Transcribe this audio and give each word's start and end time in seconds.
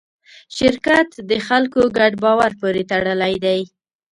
شرکت 0.57 1.09
د 1.29 1.31
خلکو 1.47 1.81
ګډ 1.97 2.13
باور 2.23 2.51
پورې 2.61 2.81
تړلی 2.91 3.33
دی. 3.45 3.61